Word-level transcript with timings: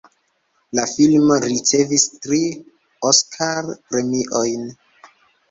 La 0.77 0.85
filmo 0.93 1.37
ricevis 1.43 2.05
tri 2.23 2.41
Oskar-premiojn. 3.11 4.67